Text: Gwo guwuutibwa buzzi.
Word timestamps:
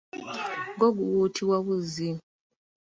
Gwo 0.77 0.89
guwuutibwa 0.97 1.57
buzzi. 1.65 2.09